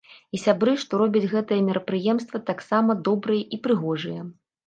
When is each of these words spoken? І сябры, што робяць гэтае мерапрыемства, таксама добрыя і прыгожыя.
І 0.35 0.39
сябры, 0.43 0.71
што 0.83 0.99
робяць 1.01 1.27
гэтае 1.33 1.57
мерапрыемства, 1.67 2.41
таксама 2.49 2.97
добрыя 3.09 3.43
і 3.59 3.59
прыгожыя. 3.67 4.21